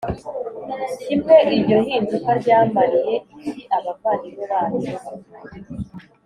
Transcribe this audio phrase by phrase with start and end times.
[1.01, 3.13] kimwe Iryo hinduka ryamariye
[3.47, 4.91] iki abavandimwe bacu